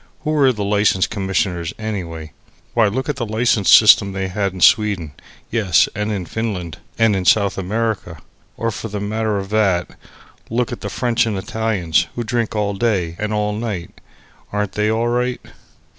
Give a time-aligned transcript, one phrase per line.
[0.21, 2.31] Who were the license commissioners, anyway?
[2.73, 5.11] Why, look at the license system they had in Sweden;
[5.51, 8.17] yes, and in Finland and in South America.
[8.57, 9.91] Or, for the matter of that,
[10.49, 14.01] look at the French and Italians, who drink all day and all night.
[14.51, 15.39] Aren't they all right?